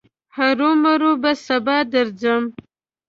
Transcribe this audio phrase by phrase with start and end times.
[0.35, 2.43] هرو مرو به سبا درځم.